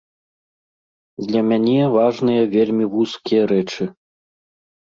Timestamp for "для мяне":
1.27-1.75